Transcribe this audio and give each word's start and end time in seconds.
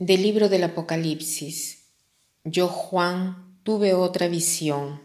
Del 0.00 0.22
libro 0.22 0.48
del 0.48 0.62
Apocalipsis. 0.62 1.88
Yo, 2.44 2.68
Juan, 2.68 3.58
tuve 3.64 3.94
otra 3.94 4.28
visión. 4.28 5.02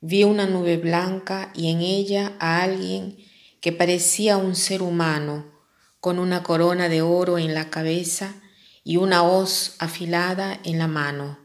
Vi 0.00 0.22
una 0.22 0.46
nube 0.46 0.76
blanca 0.76 1.52
y 1.56 1.72
en 1.72 1.80
ella 1.80 2.36
a 2.38 2.62
alguien 2.62 3.16
que 3.60 3.72
parecía 3.72 4.36
un 4.36 4.54
ser 4.54 4.80
humano, 4.80 5.50
con 5.98 6.20
una 6.20 6.44
corona 6.44 6.88
de 6.88 7.02
oro 7.02 7.36
en 7.36 7.52
la 7.52 7.68
cabeza 7.68 8.40
y 8.84 8.96
una 8.96 9.24
hoz 9.24 9.74
afilada 9.80 10.60
en 10.62 10.78
la 10.78 10.86
mano. 10.86 11.40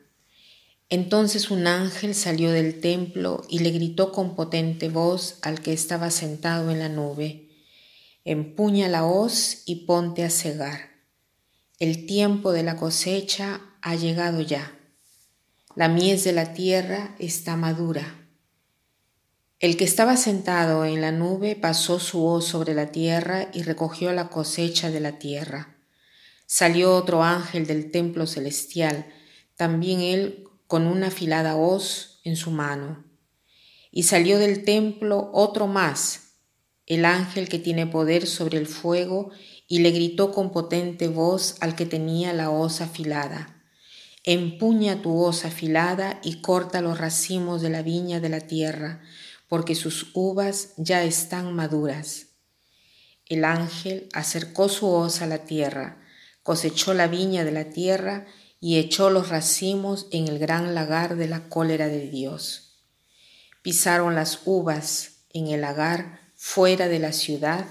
Entonces 0.87 1.49
un 1.49 1.65
ángel 1.65 2.13
salió 2.13 2.51
del 2.51 2.79
templo 2.79 3.41
y 3.49 3.57
le 3.57 3.71
gritó 3.71 4.11
con 4.11 4.35
potente 4.35 4.89
voz 4.89 5.39
al 5.41 5.61
que 5.61 5.73
estaba 5.73 6.11
sentado 6.11 6.69
en 6.69 6.77
la 6.77 6.89
nube, 6.89 7.49
Empuña 8.23 8.87
la 8.87 9.03
hoz 9.03 9.63
y 9.65 9.87
ponte 9.87 10.23
a 10.23 10.29
cegar 10.29 10.96
el 11.79 12.07
tiempo 12.07 12.53
de 12.53 12.63
la 12.63 12.75
cosecha 12.75 13.61
ha 13.81 13.93
llegado 13.93 14.41
ya. 14.41 14.75
La 15.75 15.87
mies 15.87 16.23
de 16.23 16.33
la 16.33 16.53
tierra 16.53 17.15
está 17.19 17.55
madura. 17.55 18.27
El 19.59 19.77
que 19.77 19.83
estaba 19.83 20.17
sentado 20.17 20.85
en 20.85 21.01
la 21.01 21.11
nube 21.11 21.55
pasó 21.55 21.99
su 21.99 22.25
hoz 22.25 22.45
sobre 22.45 22.73
la 22.73 22.91
tierra 22.91 23.49
y 23.53 23.61
recogió 23.61 24.11
la 24.11 24.29
cosecha 24.29 24.89
de 24.89 24.99
la 24.99 25.19
tierra. 25.19 25.77
Salió 26.47 26.95
otro 26.95 27.23
ángel 27.23 27.67
del 27.67 27.91
templo 27.91 28.25
celestial, 28.25 29.05
también 29.55 30.01
él 30.01 30.45
con 30.65 30.87
una 30.87 31.07
afilada 31.07 31.55
hoz 31.55 32.21
en 32.23 32.37
su 32.37 32.49
mano. 32.49 33.05
Y 33.91 34.03
salió 34.03 34.39
del 34.39 34.63
templo 34.63 35.29
otro 35.31 35.67
más, 35.67 36.26
el 36.87 37.03
ángel 37.03 37.49
que 37.49 37.59
tiene 37.59 37.85
poder 37.85 38.25
sobre 38.25 38.57
el 38.57 38.65
fuego 38.65 39.29
y 39.67 39.79
le 39.79 39.91
gritó 39.91 40.31
con 40.31 40.51
potente 40.51 41.09
voz 41.09 41.57
al 41.59 41.75
que 41.75 41.85
tenía 41.85 42.33
la 42.33 42.49
hoz 42.49 42.79
afilada. 42.79 43.61
Empuña 44.23 45.01
tu 45.01 45.21
hoz 45.21 45.45
afilada 45.45 46.19
y 46.23 46.41
corta 46.41 46.81
los 46.81 46.97
racimos 46.97 47.61
de 47.61 47.69
la 47.69 47.81
viña 47.81 48.19
de 48.19 48.29
la 48.29 48.41
tierra, 48.41 49.01
porque 49.49 49.75
sus 49.75 50.11
uvas 50.13 50.73
ya 50.77 51.03
están 51.03 51.53
maduras. 51.53 52.27
El 53.25 53.43
ángel 53.43 54.07
acercó 54.13 54.69
su 54.69 54.87
hoz 54.87 55.21
a 55.21 55.27
la 55.27 55.39
tierra, 55.39 56.01
cosechó 56.43 56.93
la 56.93 57.07
viña 57.07 57.43
de 57.43 57.51
la 57.51 57.65
tierra 57.65 58.25
y 58.61 58.77
echó 58.77 59.09
los 59.09 59.27
racimos 59.29 60.07
en 60.11 60.29
el 60.29 60.39
gran 60.39 60.73
lagar 60.73 61.17
de 61.17 61.27
la 61.27 61.49
cólera 61.49 61.87
de 61.87 62.09
Dios. 62.09 62.81
Pisaron 63.61 64.15
las 64.15 64.41
uvas 64.45 65.25
en 65.33 65.47
el 65.47 65.61
lagar 65.61 66.26
fuera 66.37 66.87
de 66.87 66.99
la 66.99 67.11
ciudad 67.11 67.65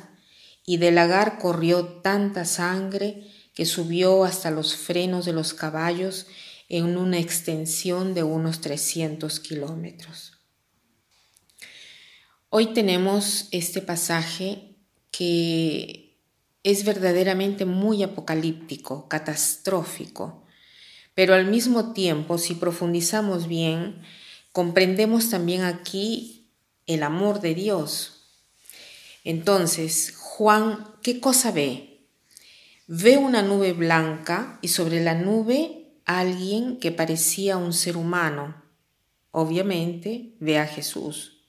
y 0.66 0.76
del 0.76 0.96
lagar 0.96 1.38
corrió 1.38 1.86
tanta 2.02 2.44
sangre 2.44 3.30
que 3.54 3.64
subió 3.64 4.24
hasta 4.24 4.50
los 4.50 4.76
frenos 4.76 5.24
de 5.24 5.32
los 5.32 5.54
caballos 5.54 6.26
en 6.68 6.98
una 6.98 7.18
extensión 7.18 8.12
de 8.12 8.24
unos 8.24 8.60
300 8.60 9.40
kilómetros. 9.40 10.32
Hoy 12.50 12.74
tenemos 12.74 13.48
este 13.52 13.80
pasaje 13.80 14.76
que 15.12 16.18
es 16.64 16.84
verdaderamente 16.84 17.64
muy 17.64 18.02
apocalíptico, 18.02 19.08
catastrófico, 19.08 20.44
pero 21.14 21.34
al 21.34 21.46
mismo 21.46 21.92
tiempo, 21.92 22.38
si 22.38 22.54
profundizamos 22.54 23.46
bien, 23.46 24.02
comprendemos 24.50 25.30
también 25.30 25.62
aquí 25.62 26.50
el 26.86 27.04
amor 27.04 27.40
de 27.40 27.54
Dios. 27.54 28.15
Entonces, 29.26 30.14
Juan, 30.16 30.86
¿qué 31.02 31.18
cosa 31.18 31.50
ve? 31.50 32.06
Ve 32.86 33.16
una 33.16 33.42
nube 33.42 33.72
blanca 33.72 34.60
y 34.62 34.68
sobre 34.68 35.02
la 35.02 35.14
nube 35.14 35.98
alguien 36.04 36.78
que 36.78 36.92
parecía 36.92 37.56
un 37.56 37.72
ser 37.72 37.96
humano. 37.96 38.62
Obviamente 39.32 40.36
ve 40.38 40.60
a 40.60 40.68
Jesús, 40.68 41.44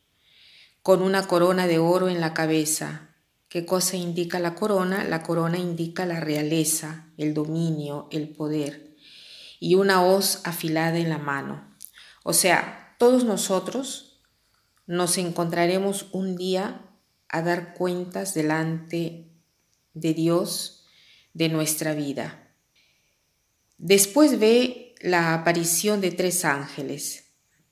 con 0.82 1.04
una 1.04 1.28
corona 1.28 1.68
de 1.68 1.78
oro 1.78 2.10
en 2.10 2.20
la 2.20 2.34
cabeza. 2.34 3.16
¿Qué 3.48 3.64
cosa 3.64 3.96
indica 3.96 4.40
la 4.40 4.56
corona? 4.56 5.04
La 5.04 5.22
corona 5.22 5.60
indica 5.60 6.08
la 6.08 6.20
realeza, 6.20 7.12
el 7.16 7.36
dominio, 7.36 8.08
el 8.10 8.30
poder, 8.30 8.96
y 9.60 9.76
una 9.76 10.04
hoz 10.04 10.42
afilada 10.46 10.98
en 10.98 11.10
la 11.10 11.20
mano. 11.20 11.78
O 12.24 12.34
sea, 12.34 12.96
todos 12.98 13.24
nosotros 13.24 14.20
nos 14.88 15.20
encontraremos 15.20 16.08
un 16.12 16.36
día 16.36 16.82
a 17.30 17.42
dar 17.42 17.74
cuentas 17.74 18.34
delante 18.34 19.28
de 19.94 20.14
Dios 20.14 20.86
de 21.34 21.50
nuestra 21.50 21.94
vida. 21.94 22.54
Después 23.78 24.40
ve 24.40 24.96
la 25.02 25.34
aparición 25.34 26.02
de 26.02 26.12
tres 26.12 26.46
ángeles. 26.46 27.26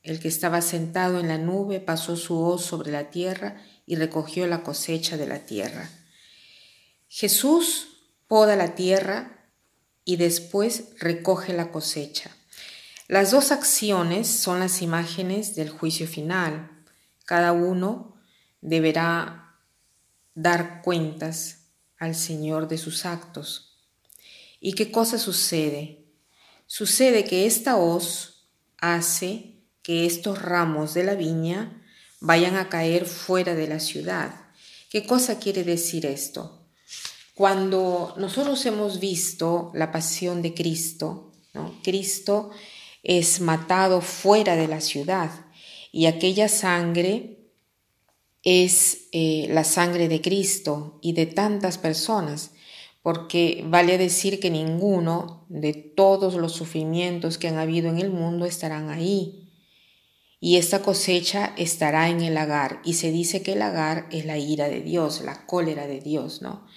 El 0.04 0.20
que 0.20 0.28
estaba 0.28 0.62
sentado 0.62 1.20
en 1.20 1.28
la 1.28 1.38
nube 1.38 1.80
pasó 1.80 2.16
su 2.16 2.40
hoz 2.40 2.64
sobre 2.64 2.92
la 2.92 3.10
tierra 3.10 3.62
y 3.88 3.96
recogió 3.96 4.46
la 4.46 4.62
cosecha 4.62 5.18
de 5.18 5.26
la 5.26 5.40
tierra. 5.46 5.90
Jesús 7.08 7.88
poda 8.28 8.56
la 8.56 8.76
tierra 8.76 9.50
y 10.04 10.18
después 10.18 10.90
recoge 11.00 11.54
la 11.54 11.72
cosecha. 11.72 12.30
Las 13.08 13.32
dos 13.32 13.52
acciones 13.52 14.28
son 14.28 14.60
las 14.60 14.82
imágenes 14.82 15.56
del 15.56 15.70
juicio 15.70 16.08
final. 16.08 16.84
Cada 17.26 17.52
uno 17.52 18.16
deberá 18.62 19.45
dar 20.36 20.82
cuentas 20.84 21.70
al 21.98 22.14
Señor 22.14 22.68
de 22.68 22.78
sus 22.78 23.06
actos. 23.06 23.80
¿Y 24.60 24.74
qué 24.74 24.92
cosa 24.92 25.18
sucede? 25.18 26.06
Sucede 26.68 27.24
que 27.24 27.46
esta 27.46 27.78
hoz 27.78 28.48
hace 28.78 29.56
que 29.82 30.06
estos 30.06 30.42
ramos 30.42 30.94
de 30.94 31.04
la 31.04 31.16
viña 31.16 31.82
vayan 32.20 32.56
a 32.58 32.70
caer 32.70 33.06
fuera 33.06 33.56
de 33.56 33.68
la 33.68 33.80
ciudad. 33.80 34.34
¿Qué 34.90 35.06
cosa 35.06 35.40
quiere 35.40 35.64
decir 35.64 36.06
esto? 36.06 36.68
Cuando 37.36 38.16
nosotros 38.18 38.66
hemos 38.66 39.00
visto 39.00 39.72
la 39.74 39.92
pasión 39.92 40.42
de 40.42 40.54
Cristo, 40.54 41.34
Cristo 41.84 42.52
es 43.04 43.40
matado 43.40 44.02
fuera 44.02 44.56
de 44.56 44.68
la 44.68 44.82
ciudad 44.82 45.30
y 45.92 46.08
aquella 46.08 46.50
sangre 46.50 47.45
es 48.46 49.08
eh, 49.12 49.48
la 49.50 49.64
sangre 49.64 50.08
de 50.08 50.22
Cristo 50.22 51.00
y 51.02 51.14
de 51.14 51.26
tantas 51.26 51.78
personas, 51.78 52.52
porque 53.02 53.64
vale 53.68 53.98
decir 53.98 54.40
que 54.40 54.50
ninguno 54.50 55.46
de 55.50 55.74
todos 55.74 56.36
los 56.36 56.54
sufrimientos 56.54 57.38
que 57.38 57.48
han 57.48 57.58
habido 57.58 57.90
en 57.90 58.00
el 58.00 58.12
mundo 58.12 58.46
estarán 58.46 58.90
ahí. 58.90 59.50
Y 60.40 60.58
esta 60.58 60.84
cosecha 60.84 61.54
estará 61.58 62.10
en 62.10 62.22
el 62.22 62.36
lagar, 62.36 62.82
y 62.86 62.94
se 62.94 63.12
dice 63.12 63.42
que 63.42 63.54
el 63.54 63.60
lagar 63.60 64.08
es 64.12 64.26
la 64.26 64.38
ira 64.38 64.70
de 64.70 64.82
Dios, 64.82 65.22
la 65.22 65.46
cólera 65.48 65.88
de 65.88 66.00
Dios, 66.00 66.42
¿no? 66.42 66.68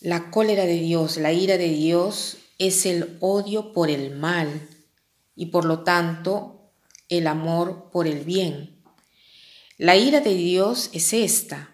La 0.00 0.30
cólera 0.30 0.64
de 0.64 0.78
Dios, 0.78 1.16
la 1.16 1.32
ira 1.32 1.56
de 1.56 1.68
Dios 1.68 2.38
es 2.58 2.84
el 2.86 3.16
odio 3.20 3.72
por 3.72 3.90
el 3.90 4.14
mal 4.16 4.68
y 5.34 5.46
por 5.46 5.64
lo 5.64 5.82
tanto 5.82 6.72
el 7.08 7.26
amor 7.26 7.90
por 7.90 8.06
el 8.06 8.20
bien. 8.24 8.77
La 9.80 9.96
ira 9.96 10.18
de 10.20 10.34
Dios 10.34 10.90
es 10.92 11.12
esta. 11.12 11.70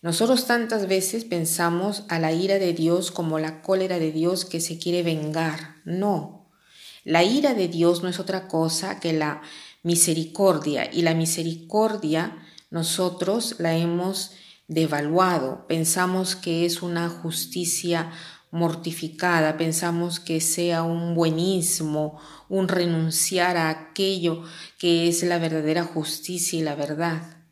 Nosotros 0.00 0.46
tantas 0.46 0.88
veces 0.88 1.26
pensamos 1.26 2.04
a 2.08 2.18
la 2.18 2.32
ira 2.32 2.58
de 2.58 2.72
Dios 2.72 3.10
como 3.10 3.38
la 3.38 3.60
cólera 3.60 3.98
de 3.98 4.10
Dios 4.10 4.46
que 4.46 4.58
se 4.58 4.78
quiere 4.78 5.02
vengar. 5.02 5.76
No. 5.84 6.48
La 7.04 7.24
ira 7.24 7.52
de 7.52 7.68
Dios 7.68 8.02
no 8.02 8.08
es 8.08 8.18
otra 8.18 8.48
cosa 8.48 9.00
que 9.00 9.12
la 9.12 9.42
misericordia 9.82 10.90
y 10.90 11.02
la 11.02 11.12
misericordia 11.12 12.38
nosotros 12.70 13.56
la 13.58 13.76
hemos 13.76 14.30
devaluado. 14.66 15.66
Pensamos 15.66 16.36
que 16.36 16.64
es 16.64 16.80
una 16.80 17.10
justicia 17.10 18.12
mortificada, 18.56 19.58
pensamos 19.58 20.18
que 20.18 20.40
sea 20.40 20.82
un 20.82 21.14
buenismo, 21.14 22.18
un 22.48 22.68
renunciar 22.68 23.58
a 23.58 23.68
aquello 23.68 24.42
que 24.78 25.08
es 25.08 25.22
la 25.22 25.38
verdadera 25.38 25.84
justicia 25.84 26.58
y 26.58 26.62
la 26.62 26.74
verdad. 26.74 27.44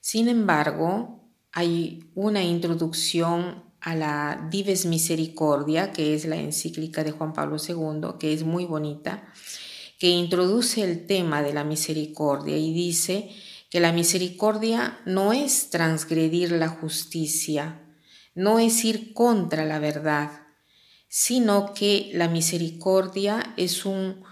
Sin 0.00 0.28
embargo, 0.28 1.24
hay 1.52 2.10
una 2.14 2.42
introducción 2.42 3.64
a 3.80 3.94
la 3.94 4.48
Dives 4.50 4.84
Misericordia, 4.84 5.92
que 5.92 6.14
es 6.14 6.26
la 6.26 6.36
encíclica 6.36 7.02
de 7.04 7.12
Juan 7.12 7.32
Pablo 7.32 7.56
II, 7.56 8.18
que 8.20 8.34
es 8.34 8.44
muy 8.44 8.66
bonita, 8.66 9.32
que 9.98 10.10
introduce 10.10 10.84
el 10.84 11.06
tema 11.06 11.42
de 11.42 11.54
la 11.54 11.64
misericordia 11.64 12.56
y 12.56 12.74
dice 12.74 13.30
que 13.70 13.80
la 13.80 13.92
misericordia 13.92 15.00
no 15.06 15.32
es 15.32 15.70
transgredir 15.70 16.52
la 16.52 16.68
justicia, 16.68 17.87
no 18.34 18.58
es 18.58 18.84
ir 18.84 19.12
contra 19.14 19.64
la 19.64 19.78
verdad, 19.78 20.46
sino 21.08 21.72
que 21.74 22.10
la 22.14 22.28
misericordia 22.28 23.54
es 23.56 23.86
un, 23.86 24.22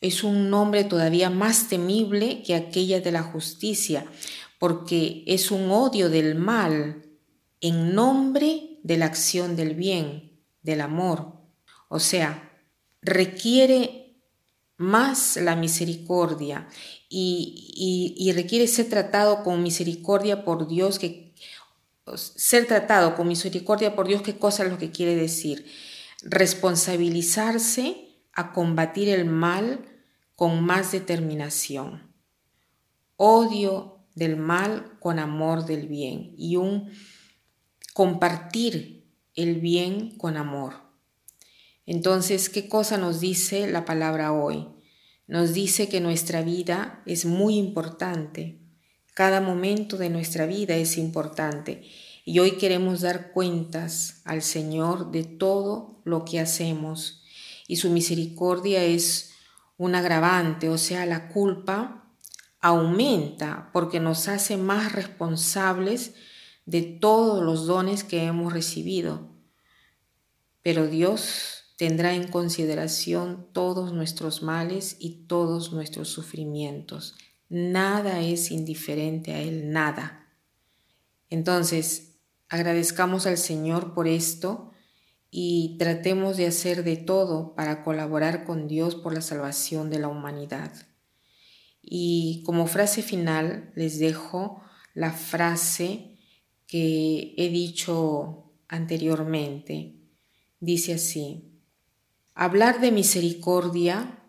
es 0.00 0.22
un 0.22 0.50
nombre 0.50 0.84
todavía 0.84 1.30
más 1.30 1.68
temible 1.68 2.42
que 2.42 2.54
aquella 2.54 3.00
de 3.00 3.12
la 3.12 3.22
justicia, 3.22 4.04
porque 4.58 5.24
es 5.26 5.50
un 5.50 5.70
odio 5.70 6.10
del 6.10 6.34
mal 6.34 7.06
en 7.60 7.94
nombre 7.94 8.78
de 8.82 8.96
la 8.96 9.06
acción 9.06 9.56
del 9.56 9.74
bien, 9.74 10.40
del 10.62 10.80
amor. 10.80 11.40
O 11.88 11.98
sea, 11.98 12.50
requiere 13.02 14.00
más 14.76 15.36
la 15.36 15.56
misericordia 15.56 16.66
y, 17.10 18.30
requiere 18.34 18.66
ser 18.66 18.88
tratado 18.88 19.42
con 19.42 19.62
misericordia 19.62 20.44
por 20.44 20.68
Dios 20.68 20.98
que 20.98 21.29
ser 22.16 22.66
tratado 22.66 23.16
con 23.16 23.28
misericordia 23.28 23.94
por 23.94 24.06
Dios, 24.06 24.22
¿qué 24.22 24.38
cosa 24.38 24.64
es 24.64 24.70
lo 24.70 24.78
que 24.78 24.90
quiere 24.90 25.16
decir? 25.16 25.66
Responsabilizarse 26.22 28.10
a 28.32 28.52
combatir 28.52 29.08
el 29.08 29.24
mal 29.24 29.84
con 30.36 30.64
más 30.64 30.92
determinación. 30.92 32.14
Odio 33.16 33.98
del 34.14 34.36
mal 34.36 34.98
con 35.00 35.18
amor 35.18 35.66
del 35.66 35.88
bien 35.88 36.34
y 36.36 36.56
un 36.56 36.90
compartir 37.94 39.06
el 39.34 39.60
bien 39.60 40.16
con 40.16 40.36
amor. 40.36 40.74
Entonces, 41.86 42.48
¿qué 42.48 42.68
cosa 42.68 42.98
nos 42.98 43.20
dice 43.20 43.66
la 43.66 43.84
palabra 43.84 44.32
hoy? 44.32 44.68
Nos 45.26 45.54
dice 45.54 45.88
que 45.88 46.00
nuestra 46.00 46.42
vida 46.42 47.02
es 47.06 47.24
muy 47.24 47.56
importante. 47.56 48.59
Cada 49.20 49.42
momento 49.42 49.98
de 49.98 50.08
nuestra 50.08 50.46
vida 50.46 50.76
es 50.76 50.96
importante. 50.96 51.82
Y 52.24 52.38
hoy 52.38 52.52
queremos 52.52 53.02
dar 53.02 53.32
cuentas 53.32 54.22
al 54.24 54.40
Señor 54.40 55.10
de 55.10 55.24
todo 55.24 56.00
lo 56.04 56.24
que 56.24 56.40
hacemos. 56.40 57.22
Y 57.68 57.76
su 57.76 57.90
misericordia 57.90 58.82
es 58.82 59.32
un 59.76 59.94
agravante, 59.94 60.70
o 60.70 60.78
sea, 60.78 61.04
la 61.04 61.28
culpa 61.28 62.10
aumenta 62.62 63.68
porque 63.74 64.00
nos 64.00 64.26
hace 64.26 64.56
más 64.56 64.92
responsables 64.92 66.14
de 66.64 66.80
todos 66.80 67.44
los 67.44 67.66
dones 67.66 68.04
que 68.04 68.24
hemos 68.24 68.54
recibido. 68.54 69.28
Pero 70.62 70.86
Dios 70.86 71.74
tendrá 71.76 72.14
en 72.14 72.26
consideración 72.26 73.48
todos 73.52 73.92
nuestros 73.92 74.42
males 74.42 74.96
y 74.98 75.26
todos 75.26 75.74
nuestros 75.74 76.08
sufrimientos. 76.08 77.16
Nada 77.50 78.20
es 78.20 78.52
indiferente 78.52 79.34
a 79.34 79.40
Él, 79.40 79.72
nada. 79.72 80.28
Entonces, 81.30 82.14
agradezcamos 82.48 83.26
al 83.26 83.38
Señor 83.38 83.92
por 83.92 84.06
esto 84.06 84.70
y 85.32 85.76
tratemos 85.76 86.36
de 86.36 86.46
hacer 86.46 86.84
de 86.84 86.96
todo 86.96 87.56
para 87.56 87.82
colaborar 87.82 88.44
con 88.44 88.68
Dios 88.68 88.94
por 88.94 89.12
la 89.12 89.20
salvación 89.20 89.90
de 89.90 89.98
la 89.98 90.06
humanidad. 90.06 90.72
Y 91.82 92.44
como 92.46 92.68
frase 92.68 93.02
final 93.02 93.72
les 93.74 93.98
dejo 93.98 94.62
la 94.94 95.10
frase 95.10 96.18
que 96.68 97.34
he 97.36 97.48
dicho 97.48 98.52
anteriormente. 98.68 99.96
Dice 100.60 100.94
así, 100.94 101.50
hablar 102.34 102.80
de 102.80 102.92
misericordia 102.92 104.22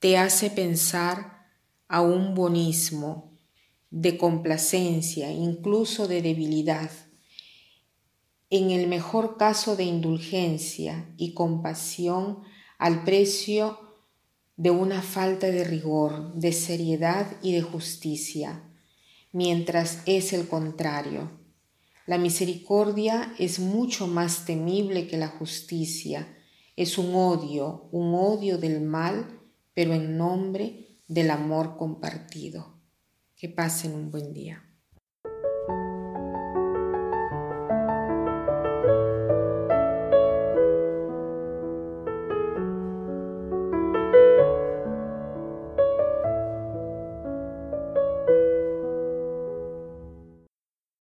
te 0.00 0.18
hace 0.18 0.50
pensar 0.50 1.39
a 1.90 2.00
un 2.02 2.34
bonismo, 2.34 3.30
de 3.90 4.16
complacencia, 4.16 5.32
incluso 5.32 6.06
de 6.06 6.22
debilidad, 6.22 6.90
en 8.48 8.70
el 8.70 8.86
mejor 8.86 9.36
caso 9.36 9.74
de 9.74 9.84
indulgencia 9.84 11.12
y 11.16 11.34
compasión 11.34 12.38
al 12.78 13.02
precio 13.02 13.78
de 14.56 14.70
una 14.70 15.02
falta 15.02 15.48
de 15.48 15.64
rigor, 15.64 16.32
de 16.34 16.52
seriedad 16.52 17.26
y 17.42 17.52
de 17.52 17.62
justicia, 17.62 18.62
mientras 19.32 20.02
es 20.06 20.32
el 20.32 20.46
contrario. 20.46 21.30
La 22.06 22.18
misericordia 22.18 23.34
es 23.38 23.58
mucho 23.58 24.06
más 24.06 24.44
temible 24.44 25.08
que 25.08 25.16
la 25.16 25.28
justicia, 25.28 26.36
es 26.76 26.98
un 26.98 27.14
odio, 27.16 27.88
un 27.90 28.14
odio 28.14 28.58
del 28.58 28.80
mal, 28.80 29.40
pero 29.74 29.92
en 29.94 30.16
nombre 30.16 30.89
del 31.10 31.32
amor 31.32 31.76
compartido. 31.76 32.80
Que 33.34 33.48
pasen 33.48 33.94
un 33.96 34.12
buen 34.12 34.32
día. 34.32 34.69